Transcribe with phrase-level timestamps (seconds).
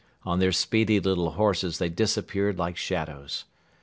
[0.23, 3.45] On their speedy little horses they disappeared like shadows.